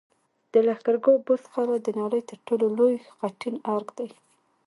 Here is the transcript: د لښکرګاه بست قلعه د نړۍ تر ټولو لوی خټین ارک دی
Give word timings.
د 0.51 0.53
لښکرګاه 0.67 1.21
بست 1.27 1.45
قلعه 1.53 1.77
د 1.83 1.87
نړۍ 2.01 2.21
تر 2.29 2.37
ټولو 2.47 2.65
لوی 2.77 2.95
خټین 3.17 3.55
ارک 3.73 3.87
دی 3.97 4.09